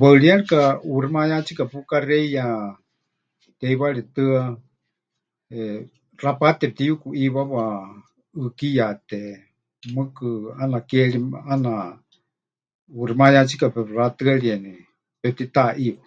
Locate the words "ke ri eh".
10.88-11.30